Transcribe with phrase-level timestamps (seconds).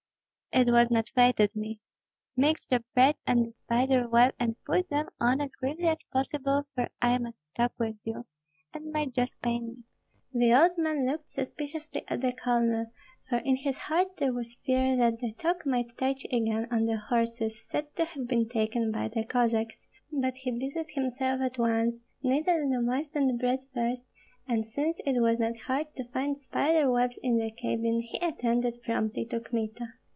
[0.53, 1.79] "It was not fated me.
[2.35, 6.63] Mix the bread and the spider web and put them on as quickly as possible,
[6.75, 8.25] for I must talk with you,
[8.73, 9.83] and my jaws pain me."
[10.49, 12.87] The old man looked suspiciously at the colonel,
[13.29, 16.97] for in his heart there was fear that the talk might touch again on the
[16.97, 22.03] horses said to have been taken by the Cossacks; but he busied himself at once,
[22.23, 24.03] kneaded the moistened bread first,
[24.49, 28.83] and since it was not hard to find spider webs in the cabin he attended
[28.83, 29.87] promptly to Kmita.